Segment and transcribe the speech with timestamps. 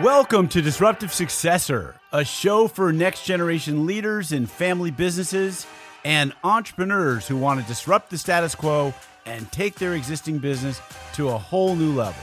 [0.00, 5.66] Welcome to Disruptive Successor, a show for next generation leaders in family businesses
[6.02, 8.94] and entrepreneurs who want to disrupt the status quo
[9.26, 10.80] and take their existing business
[11.12, 12.22] to a whole new level.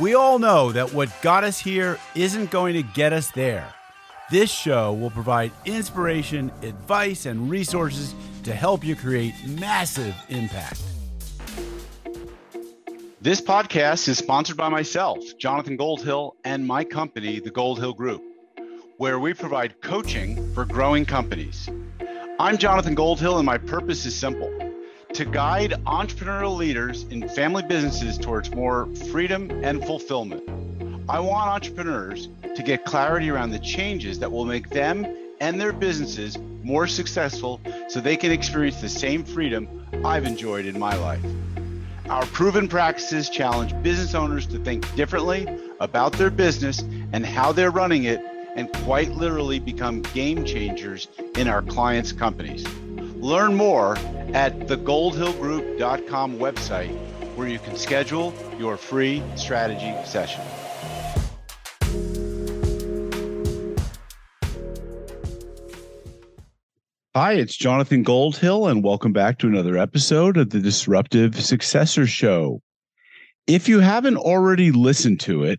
[0.00, 3.72] We all know that what got us here isn't going to get us there.
[4.32, 8.12] This show will provide inspiration, advice, and resources
[8.42, 10.82] to help you create massive impact.
[13.26, 18.22] This podcast is sponsored by myself, Jonathan Goldhill, and my company, the Goldhill Group,
[18.98, 21.68] where we provide coaching for growing companies.
[22.38, 24.56] I'm Jonathan Goldhill, and my purpose is simple
[25.12, 30.48] to guide entrepreneurial leaders in family businesses towards more freedom and fulfillment.
[31.08, 35.04] I want entrepreneurs to get clarity around the changes that will make them
[35.40, 40.78] and their businesses more successful so they can experience the same freedom I've enjoyed in
[40.78, 41.24] my life.
[42.08, 45.48] Our proven practices challenge business owners to think differently
[45.80, 46.80] about their business
[47.12, 48.20] and how they're running it,
[48.54, 52.64] and quite literally become game changers in our clients' companies.
[53.16, 53.96] Learn more
[54.34, 56.96] at thegoldhillgroup.com website,
[57.34, 60.42] where you can schedule your free strategy session.
[67.16, 72.60] Hi, it's Jonathan Goldhill, and welcome back to another episode of the Disruptive Successor Show.
[73.46, 75.58] If you haven't already listened to it,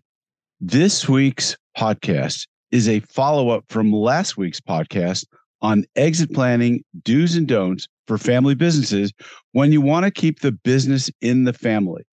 [0.60, 5.26] this week's podcast is a follow up from last week's podcast
[5.60, 9.12] on exit planning, do's and don'ts for family businesses
[9.50, 12.04] when you want to keep the business in the family.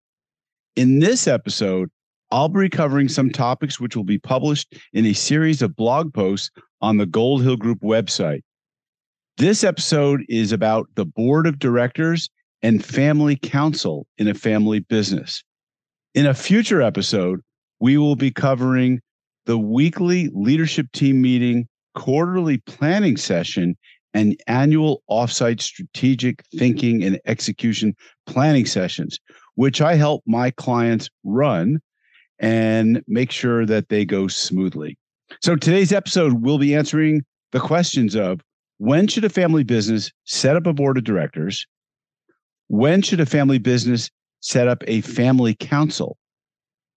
[0.74, 1.88] In this episode,
[2.32, 6.50] I'll be covering some topics which will be published in a series of blog posts
[6.80, 8.40] on the Goldhill Group website.
[9.38, 12.30] This episode is about the board of directors
[12.62, 15.44] and family council in a family business.
[16.14, 17.40] In a future episode,
[17.78, 19.02] we will be covering
[19.44, 23.76] the weekly leadership team meeting, quarterly planning session,
[24.14, 27.94] and annual offsite strategic thinking and execution
[28.24, 29.18] planning sessions,
[29.56, 31.82] which I help my clients run
[32.38, 34.96] and make sure that they go smoothly.
[35.42, 38.40] So today's episode will be answering the questions of
[38.78, 41.66] when should a family business set up a board of directors?
[42.68, 44.10] When should a family business
[44.40, 46.18] set up a family council?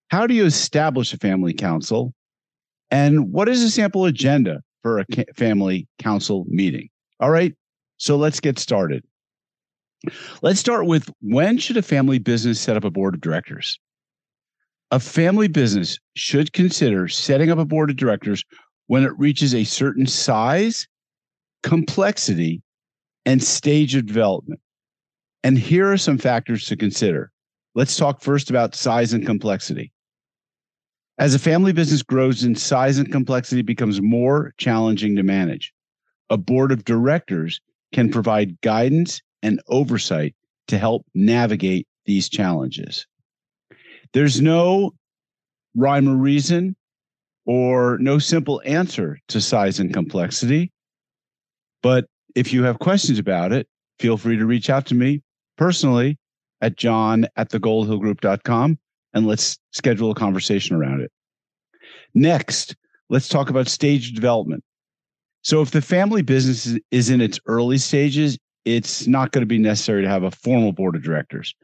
[0.09, 2.13] How do you establish a family council?
[2.91, 6.89] And what is a sample agenda for a family council meeting?
[7.19, 7.53] All right,
[7.97, 9.03] so let's get started.
[10.41, 13.79] Let's start with when should a family business set up a board of directors?
[14.91, 18.43] A family business should consider setting up a board of directors
[18.87, 20.87] when it reaches a certain size
[21.63, 22.61] complexity,
[23.25, 24.59] and stage of development.
[25.43, 27.31] And here are some factors to consider.
[27.75, 29.91] Let's talk first about size and complexity.
[31.17, 35.73] As a family business grows in size and complexity becomes more challenging to manage.
[36.29, 37.59] A board of directors
[37.93, 40.35] can provide guidance and oversight
[40.67, 43.05] to help navigate these challenges.
[44.13, 44.93] There's no
[45.75, 46.75] rhyme or reason
[47.45, 50.71] or no simple answer to size and complexity.
[51.81, 53.67] But if you have questions about it,
[53.99, 55.21] feel free to reach out to me
[55.57, 56.17] personally
[56.61, 58.77] at john at thegoldhillgroup.com
[59.13, 61.11] and let's schedule a conversation around it.
[62.13, 62.75] Next,
[63.09, 64.63] let's talk about stage development.
[65.41, 69.57] So if the family business is in its early stages, it's not going to be
[69.57, 71.55] necessary to have a formal board of directors.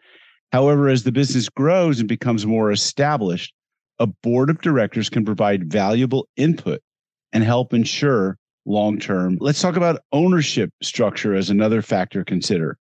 [0.52, 3.54] However, as the business grows and becomes more established,
[4.00, 6.82] a board of directors can provide valuable input
[7.34, 9.38] and help ensure long term.
[9.40, 12.78] Let's talk about ownership structure as another factor to consider.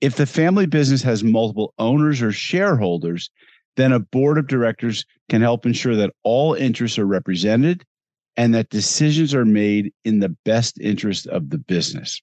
[0.00, 3.30] If the family business has multiple owners or shareholders,
[3.76, 7.84] then a board of directors can help ensure that all interests are represented
[8.36, 12.20] and that decisions are made in the best interest of the business.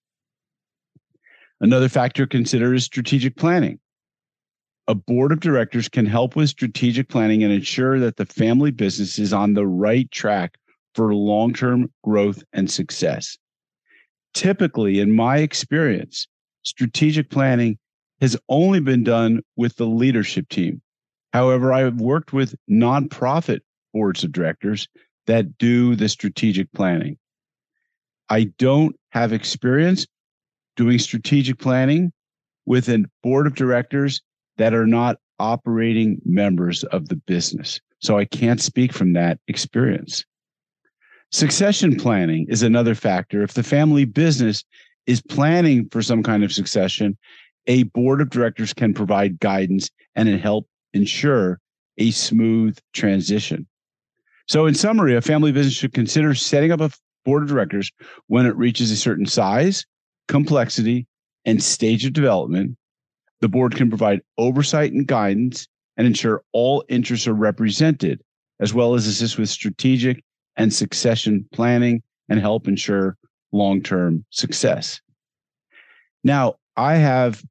[1.59, 3.79] Another factor to consider is strategic planning.
[4.87, 9.19] A board of directors can help with strategic planning and ensure that the family business
[9.19, 10.57] is on the right track
[10.97, 13.37] for long term growth and success.
[14.33, 16.27] Typically, in my experience,
[16.63, 17.77] strategic planning
[18.19, 20.81] has only been done with the leadership team.
[21.33, 23.59] However, I have worked with nonprofit
[23.93, 24.87] boards of directors
[25.27, 27.17] that do the strategic planning.
[28.29, 30.07] I don't have experience
[30.77, 32.11] doing strategic planning
[32.65, 34.21] with a board of directors
[34.57, 37.79] that are not operating members of the business.
[37.99, 40.25] So I can't speak from that experience.
[41.31, 43.43] Succession planning is another factor.
[43.43, 44.63] If the family business
[45.07, 47.17] is planning for some kind of succession,
[47.67, 51.59] a board of directors can provide guidance and help ensure
[51.97, 53.67] a smooth transition.
[54.47, 56.91] So, in summary, a family business should consider setting up a
[57.25, 57.91] board of directors
[58.27, 59.85] when it reaches a certain size,
[60.29, 61.07] complexity,
[61.43, 62.77] and stage of development.
[63.41, 68.21] The board can provide oversight and guidance and ensure all interests are represented,
[68.61, 70.23] as well as assist with strategic
[70.57, 73.17] and succession planning and help ensure
[73.51, 74.99] long term success.
[76.23, 77.43] Now, I have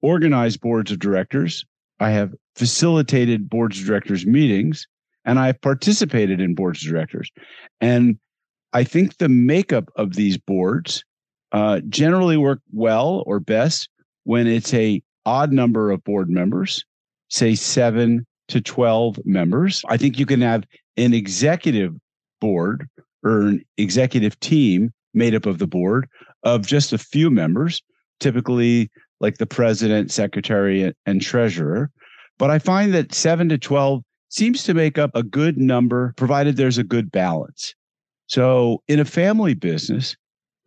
[0.00, 1.64] organized boards of directors,
[2.00, 4.86] I have facilitated boards of directors meetings,
[5.24, 7.30] and I've participated in boards of directors.
[7.80, 8.18] And
[8.72, 11.04] I think the makeup of these boards
[11.52, 13.88] uh, generally work well or best
[14.24, 16.84] when it's a odd number of board members,
[17.28, 19.82] say seven to 12 members.
[19.88, 20.64] I think you can have
[20.96, 21.94] an executive
[22.42, 22.88] board
[23.22, 26.08] or an executive team made up of the board
[26.42, 27.80] of just a few members,
[28.18, 28.90] typically
[29.20, 31.88] like the president, secretary, and treasurer.
[32.38, 36.56] But I find that seven to 12 seems to make up a good number, provided
[36.56, 37.74] there's a good balance.
[38.26, 40.16] So in a family business,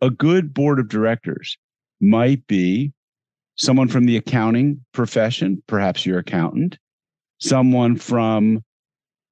[0.00, 1.58] a good board of directors
[2.00, 2.92] might be
[3.56, 6.78] someone from the accounting profession, perhaps your accountant,
[7.38, 8.62] someone from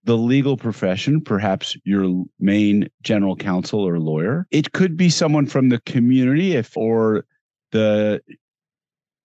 [0.04, 4.46] the legal profession, perhaps your main general counsel or lawyer.
[4.50, 7.24] It could be someone from the community if or
[7.72, 8.20] the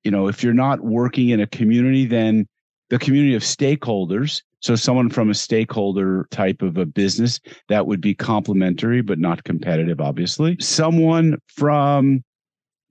[0.04, 2.48] you know, if you're not working in a community then
[2.90, 4.42] the community of stakeholders.
[4.62, 7.40] So, someone from a stakeholder type of a business
[7.70, 10.58] that would be complementary but not competitive, obviously.
[10.60, 12.24] Someone from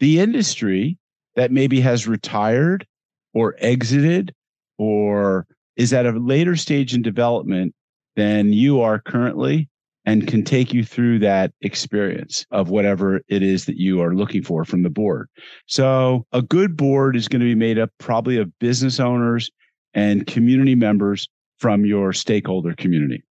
[0.01, 0.97] the industry
[1.37, 2.87] that maybe has retired
[3.35, 4.35] or exited
[4.79, 5.47] or
[5.77, 7.75] is at a later stage in development
[8.19, 9.69] than you are currently
[10.05, 14.43] and can take you through that experience of whatever it is that you are looking
[14.43, 15.29] for from the board.
[15.67, 19.53] So, a good board is going to be made up probably of business owners
[19.95, 21.29] and community members
[21.59, 23.23] from your stakeholder community.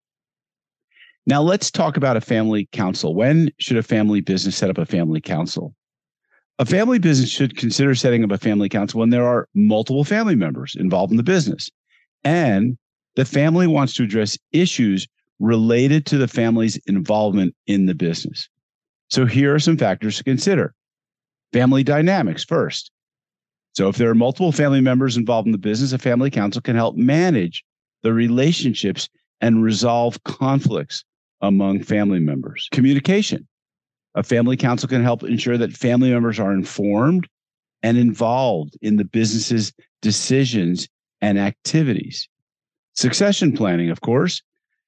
[1.26, 3.12] Now, let's talk about a family council.
[3.12, 5.74] When should a family business set up a family council?
[6.60, 10.36] A family business should consider setting up a family council when there are multiple family
[10.36, 11.70] members involved in the business
[12.22, 12.78] and
[13.16, 15.08] the family wants to address issues
[15.38, 18.48] related to the family's involvement in the business.
[19.08, 20.74] So, here are some factors to consider
[21.52, 22.90] family dynamics first.
[23.76, 26.76] So if there are multiple family members involved in the business, a family council can
[26.76, 27.62] help manage
[28.02, 29.06] the relationships
[29.42, 31.04] and resolve conflicts
[31.42, 32.68] among family members.
[32.72, 33.46] Communication.
[34.14, 37.28] A family council can help ensure that family members are informed
[37.82, 40.88] and involved in the business's decisions
[41.20, 42.30] and activities.
[42.96, 44.42] Succession planning, of course.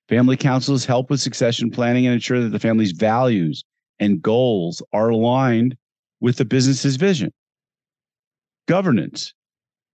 [0.08, 3.62] Family councils help with succession planning and ensure that the family's values
[4.00, 5.76] and goals are aligned
[6.20, 7.32] with the business's vision.
[8.66, 9.34] Governance.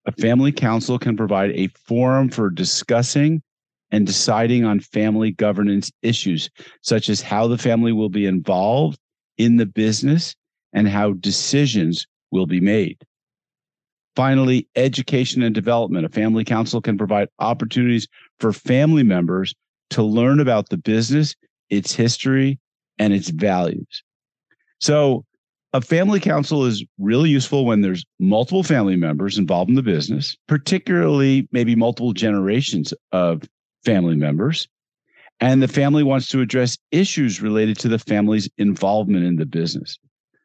[0.06, 3.42] A family council can provide a forum for discussing
[3.90, 6.50] and deciding on family governance issues,
[6.82, 8.98] such as how the family will be involved
[9.38, 10.36] in the business
[10.72, 12.98] and how decisions will be made.
[14.16, 16.06] Finally, education and development.
[16.06, 18.06] A family council can provide opportunities
[18.38, 19.54] for family members
[19.90, 21.34] to learn about the business,
[21.70, 22.58] its history,
[22.98, 24.02] and its values.
[24.80, 25.24] So,
[25.72, 30.36] a family council is really useful when there's multiple family members involved in the business,
[30.46, 33.42] particularly maybe multiple generations of
[33.84, 34.68] family members.
[35.40, 39.98] And the family wants to address issues related to the family's involvement in the business.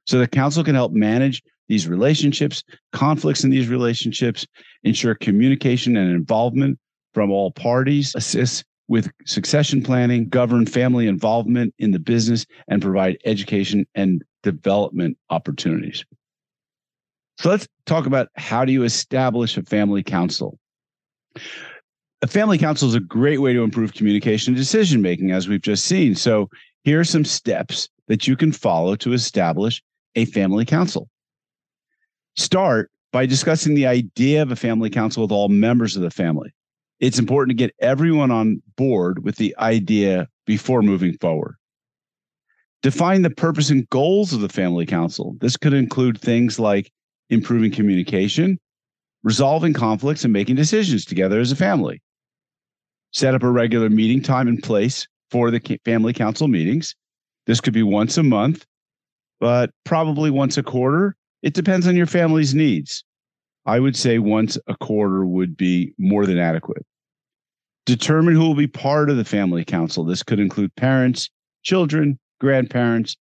[0.07, 4.45] So the council can help manage these relationships, conflicts in these relationships,
[4.83, 6.77] ensure communication and involvement
[7.13, 13.17] from all parties, assist with succession planning, govern family involvement in the business, and provide
[13.23, 16.03] education and development opportunities.
[17.39, 20.59] So let's talk about how do you establish a family council.
[22.21, 25.61] A family council is a great way to improve communication and decision making, as we've
[25.61, 26.15] just seen.
[26.15, 26.49] So
[26.83, 29.81] here are some steps that you can follow to establish
[30.15, 31.07] a family council.
[32.39, 36.53] Start by discussing the idea of a family council with all members of the family.
[37.01, 41.55] It's important to get everyone on board with the idea before moving forward.
[42.81, 45.35] Define the purpose and goals of the family council.
[45.41, 46.89] This could include things like
[47.29, 48.57] improving communication,
[49.21, 52.01] resolving conflicts, and making decisions together as a family.
[53.11, 56.95] Set up a regular meeting time and place for the family council meetings.
[57.47, 58.65] This could be once a month,
[59.41, 61.17] but probably once a quarter.
[61.41, 63.03] It depends on your family's needs.
[63.65, 66.85] I would say once a quarter would be more than adequate.
[67.85, 70.03] Determine who will be part of the family council.
[70.03, 71.29] This could include parents,
[71.63, 73.17] children, grandparents,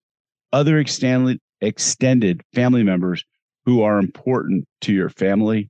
[0.54, 3.24] other extended, family members
[3.66, 5.70] who are important to your family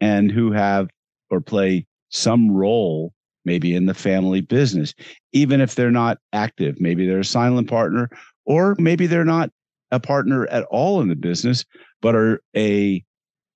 [0.00, 0.88] and who have
[1.30, 3.12] or play some role
[3.44, 4.94] maybe in the family business,
[5.32, 6.80] even if they're not active.
[6.80, 8.10] Maybe they're a silent partner,
[8.44, 9.50] or maybe they're not
[9.90, 11.64] a partner at all in the business,
[12.00, 13.04] but are a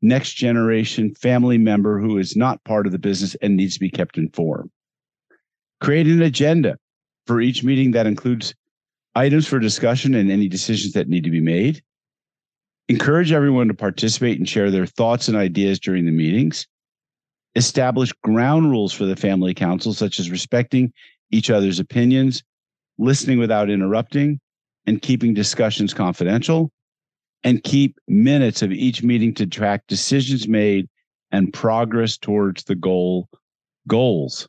[0.03, 3.91] next generation family member who is not part of the business and needs to be
[3.91, 4.71] kept informed.
[5.81, 6.77] Create an agenda
[7.27, 8.55] for each meeting that includes
[9.15, 11.83] items for discussion and any decisions that need to be made.
[12.89, 16.67] Encourage everyone to participate and share their thoughts and ideas during the meetings.
[17.57, 20.93] Establish ground rules for the family council, such as respecting
[21.31, 22.43] each other's opinions,
[22.99, 24.41] listening without interrupting,
[24.87, 26.71] and keeping discussions confidential.
[27.43, 30.89] And keep minutes of each meeting to track decisions made
[31.31, 33.29] and progress towards the goal
[33.87, 34.49] goals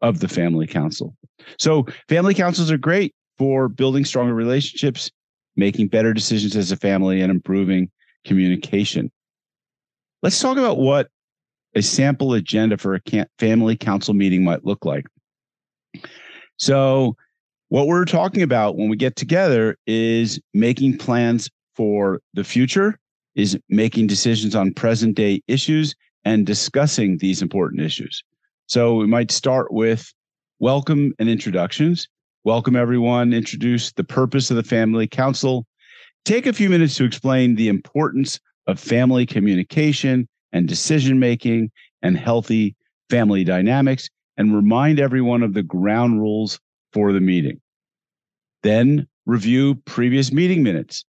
[0.00, 1.16] of the family council.
[1.58, 5.10] So, family councils are great for building stronger relationships,
[5.54, 7.90] making better decisions as a family, and improving
[8.24, 9.12] communication.
[10.22, 11.08] Let's talk about what
[11.74, 15.06] a sample agenda for a family council meeting might look like.
[16.56, 17.16] So,
[17.74, 22.96] what we're talking about when we get together is making plans for the future,
[23.34, 25.92] is making decisions on present day issues
[26.24, 28.22] and discussing these important issues.
[28.68, 30.14] So, we might start with
[30.60, 32.06] welcome and introductions.
[32.44, 33.32] Welcome, everyone.
[33.32, 35.66] Introduce the purpose of the Family Council.
[36.24, 38.38] Take a few minutes to explain the importance
[38.68, 42.76] of family communication and decision making and healthy
[43.10, 46.60] family dynamics, and remind everyone of the ground rules
[46.92, 47.60] for the meeting.
[48.64, 51.04] Then review previous meeting minutes.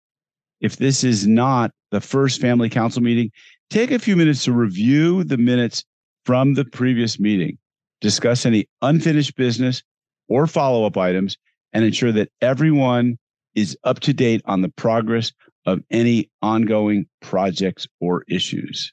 [0.61, 3.31] If this is not the first family council meeting,
[3.69, 5.83] take a few minutes to review the minutes
[6.25, 7.57] from the previous meeting.
[8.01, 9.81] Discuss any unfinished business
[10.27, 11.37] or follow up items
[11.71, 13.17] and ensure that everyone
[13.55, 15.31] is up to date on the progress
[15.65, 18.91] of any ongoing projects or issues.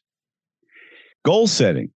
[1.24, 1.90] Goal setting.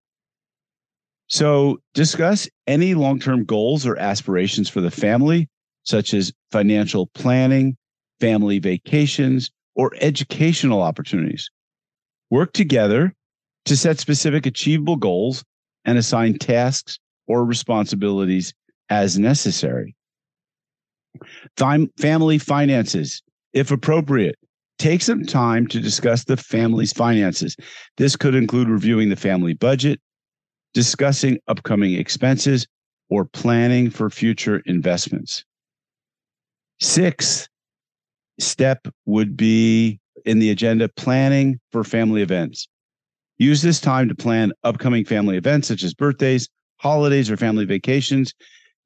[1.28, 5.48] So, discuss any long term goals or aspirations for the family,
[5.86, 7.76] such as financial planning,
[8.20, 11.50] family vacations, or educational opportunities.
[12.30, 13.14] Work together
[13.66, 15.44] to set specific achievable goals
[15.84, 18.52] and assign tasks or responsibilities
[18.90, 19.94] as necessary.
[21.96, 24.36] family finances, if appropriate,
[24.78, 27.56] take some time to discuss the family's finances.
[27.96, 30.00] This could include reviewing the family budget,
[30.74, 32.66] discussing upcoming expenses,
[33.08, 35.45] or planning for future investments.
[36.80, 37.48] Sixth
[38.38, 42.68] step would be in the agenda planning for family events.
[43.38, 48.34] Use this time to plan upcoming family events such as birthdays, holidays, or family vacations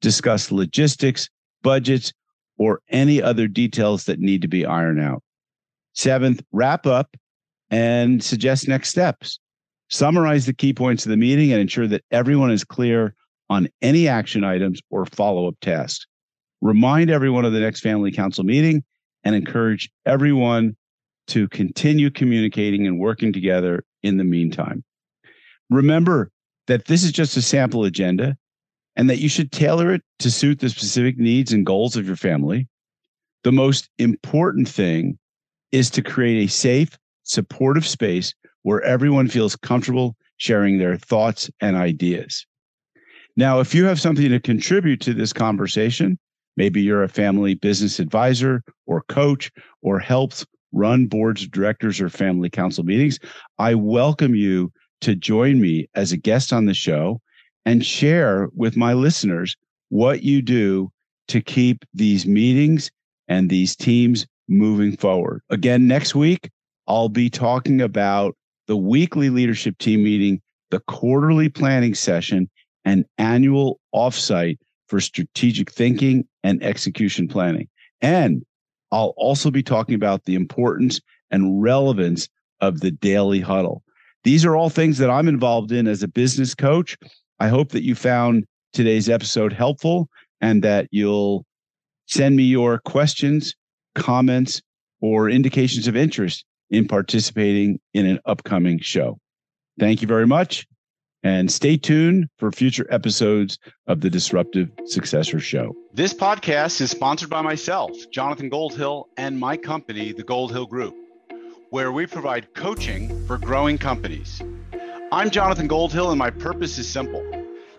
[0.01, 1.29] discuss logistics,
[1.61, 2.11] budgets,
[2.57, 5.23] or any other details that need to be ironed out.
[5.93, 7.15] Seventh, wrap up
[7.69, 9.39] and suggest next steps.
[9.89, 13.15] Summarize the key points of the meeting and ensure that everyone is clear
[13.49, 16.05] on any action items or follow up tasks.
[16.61, 18.83] Remind everyone of the next family council meeting
[19.23, 20.75] and encourage everyone
[21.27, 24.83] to continue communicating and working together in the meantime.
[25.69, 26.31] Remember
[26.67, 28.37] that this is just a sample agenda
[28.95, 32.15] and that you should tailor it to suit the specific needs and goals of your
[32.15, 32.67] family.
[33.43, 35.17] The most important thing
[35.71, 41.75] is to create a safe, supportive space where everyone feels comfortable sharing their thoughts and
[41.75, 42.45] ideas.
[43.37, 46.19] Now, if you have something to contribute to this conversation,
[46.61, 49.51] maybe you're a family business advisor or coach
[49.81, 53.17] or helps run boards of directors or family council meetings,
[53.57, 57.19] I welcome you to join me as a guest on the show
[57.65, 59.55] and share with my listeners
[59.89, 60.91] what you do
[61.29, 62.91] to keep these meetings
[63.27, 65.41] and these teams moving forward.
[65.49, 66.51] Again, next week,
[66.87, 68.35] I'll be talking about
[68.67, 70.39] the weekly leadership team meeting,
[70.69, 72.51] the quarterly planning session,
[72.85, 74.59] and annual offsite
[74.91, 77.67] for strategic thinking and execution planning.
[78.01, 78.45] And
[78.91, 82.27] I'll also be talking about the importance and relevance
[82.59, 83.83] of the daily huddle.
[84.23, 86.95] These are all things that I'm involved in as a business coach
[87.41, 90.07] I hope that you found today's episode helpful
[90.41, 91.43] and that you'll
[92.05, 93.55] send me your questions,
[93.95, 94.61] comments,
[95.01, 99.17] or indications of interest in participating in an upcoming show.
[99.79, 100.67] Thank you very much.
[101.23, 105.75] And stay tuned for future episodes of the Disruptive Successor Show.
[105.93, 110.95] This podcast is sponsored by myself, Jonathan Goldhill, and my company, the Goldhill Group,
[111.69, 114.41] where we provide coaching for growing companies.
[115.11, 117.23] I'm Jonathan Goldhill, and my purpose is simple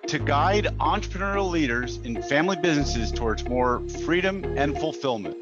[0.07, 5.37] to guide entrepreneurial leaders in family businesses towards more freedom and fulfillment.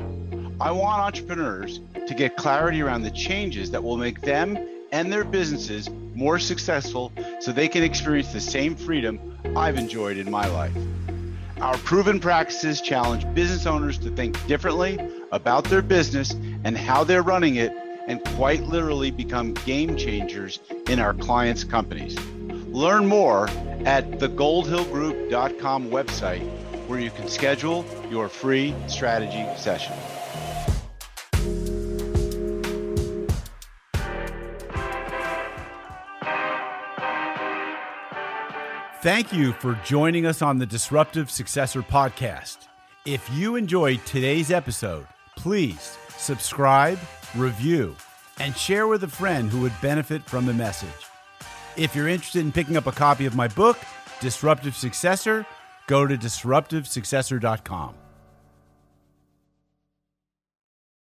[0.59, 4.59] I want entrepreneurs to get clarity around the changes that will make them
[4.93, 10.31] and their businesses more successful so they can experience the same freedom I've enjoyed in
[10.31, 10.77] my life.
[11.61, 14.99] Our proven practices challenge business owners to think differently
[15.31, 16.33] about their business
[16.65, 17.73] and how they're running it,
[18.07, 22.19] and quite literally become game changers in our clients' companies.
[22.69, 23.49] Learn more
[23.85, 26.43] at thegoldhillgroup.com website,
[26.89, 29.95] where you can schedule your free strategy session.
[39.03, 42.59] Thank you for joining us on the Disruptive Successor podcast.
[43.07, 45.07] If you enjoyed today's episode,
[45.39, 46.99] please subscribe,
[47.35, 47.97] review,
[48.41, 50.91] and share with a friend who would benefit from the message.
[51.79, 53.79] If you're interested in picking up a copy of my book,
[54.21, 55.47] Disruptive Successor,
[55.87, 57.95] go to disruptivesuccessor.com.